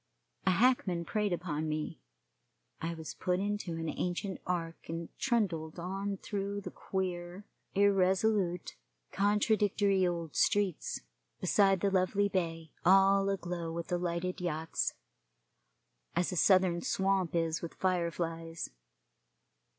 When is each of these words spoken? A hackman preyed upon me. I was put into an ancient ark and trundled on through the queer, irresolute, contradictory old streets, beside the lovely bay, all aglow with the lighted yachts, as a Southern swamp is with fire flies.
A 0.47 0.49
hackman 0.49 1.05
preyed 1.05 1.31
upon 1.31 1.69
me. 1.69 1.99
I 2.81 2.95
was 2.95 3.13
put 3.13 3.39
into 3.39 3.73
an 3.75 3.87
ancient 3.87 4.41
ark 4.47 4.89
and 4.89 5.15
trundled 5.19 5.77
on 5.77 6.17
through 6.17 6.61
the 6.61 6.71
queer, 6.71 7.45
irresolute, 7.75 8.77
contradictory 9.11 10.07
old 10.07 10.35
streets, 10.35 11.01
beside 11.39 11.81
the 11.81 11.91
lovely 11.91 12.27
bay, 12.29 12.71
all 12.83 13.29
aglow 13.29 13.71
with 13.71 13.89
the 13.89 13.99
lighted 13.99 14.41
yachts, 14.41 14.95
as 16.15 16.31
a 16.31 16.35
Southern 16.35 16.81
swamp 16.81 17.35
is 17.35 17.61
with 17.61 17.75
fire 17.75 18.09
flies. 18.09 18.71